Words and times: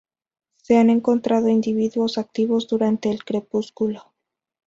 Se 0.57 0.77
han 0.79 0.89
encontrado 0.89 1.47
individuos 1.47 2.17
activos 2.17 2.67
durante 2.67 3.11
el 3.11 3.23
crepúsculo. 3.23 4.11